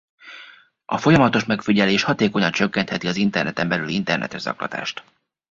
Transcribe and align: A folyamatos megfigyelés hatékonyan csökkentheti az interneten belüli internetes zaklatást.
A 0.85 0.97
folyamatos 0.97 1.45
megfigyelés 1.45 2.03
hatékonyan 2.03 2.51
csökkentheti 2.51 3.07
az 3.07 3.15
interneten 3.15 3.67
belüli 3.67 3.93
internetes 3.93 4.41
zaklatást. 4.41 5.03